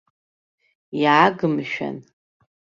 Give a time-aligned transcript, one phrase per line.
[1.01, 1.97] Иааг, мшәан.